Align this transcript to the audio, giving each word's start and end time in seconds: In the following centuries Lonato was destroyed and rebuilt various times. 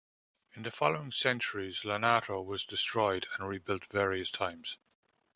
In 0.55 0.63
the 0.63 0.71
following 0.71 1.11
centuries 1.11 1.81
Lonato 1.85 2.43
was 2.43 2.65
destroyed 2.65 3.27
and 3.37 3.47
rebuilt 3.47 3.85
various 3.91 4.31
times. 4.31 4.79